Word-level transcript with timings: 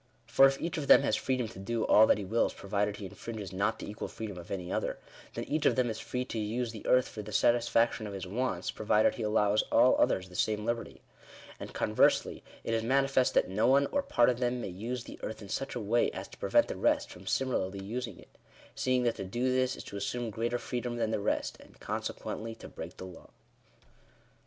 For 0.25 0.47
if 0.47 0.59
each 0.59 0.79
of 0.79 0.87
them" 0.87 1.03
has 1.03 1.15
freedom 1.15 1.47
to 1.49 1.59
do 1.59 1.83
all 1.83 2.07
that 2.07 2.17
he 2.17 2.25
wills 2.25 2.55
provided 2.55 2.95
he 2.97 3.05
infringes 3.05 3.53
not 3.53 3.77
the 3.77 3.87
equal 3.87 4.07
freedom 4.07 4.35
of 4.35 4.49
any 4.49 4.69
other/' 4.69 4.97
then 5.35 5.43
each 5.43 5.67
of 5.67 5.75
them 5.75 5.91
is 5.91 5.99
free 5.99 6.25
to 6.25 6.39
use 6.39 6.71
the 6.71 6.83
earth 6.87 7.07
for 7.07 7.21
the 7.21 7.31
satisfaction 7.31 8.07
of 8.07 8.13
his 8.15 8.25
wants, 8.25 8.71
provided 8.71 9.13
he 9.13 9.21
allows 9.21 9.61
all 9.71 9.95
others 9.99 10.27
the 10.27 10.35
same 10.35 10.65
liberty. 10.65 11.03
And 11.59 11.71
conversely, 11.71 12.41
it 12.63 12.73
is 12.73 12.81
manifest 12.81 13.35
that 13.35 13.47
no 13.47 13.67
one, 13.67 13.85
or 13.91 14.01
part 14.01 14.29
of 14.29 14.39
them, 14.39 14.59
may 14.59 14.69
use 14.69 15.03
the 15.03 15.19
earth 15.21 15.39
in 15.39 15.49
such 15.49 15.75
a 15.75 15.79
way 15.79 16.09
as 16.13 16.27
to 16.29 16.37
prevent 16.39 16.67
the 16.67 16.77
rest 16.77 17.11
from 17.11 17.27
similarly 17.27 17.77
using 17.85 18.17
it; 18.17 18.35
seeing 18.73 19.03
that 19.03 19.17
to 19.17 19.23
do 19.23 19.53
this 19.53 19.75
is 19.75 19.83
to 19.83 19.97
assume 19.97 20.31
greater 20.31 20.57
freedom 20.57 20.95
than 20.97 21.11
the 21.11 21.19
rest, 21.19 21.57
and 21.59 21.79
consequently 21.79 22.55
to 22.55 22.67
break 22.67 22.97
the 22.97 23.05
law. 23.05 23.29